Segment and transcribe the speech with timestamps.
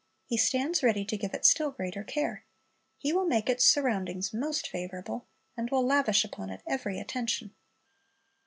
[0.25, 2.43] He stands ready to give it still greater care.
[2.97, 7.53] He will make its surroundings most favorable, and will lavish upon it every attention.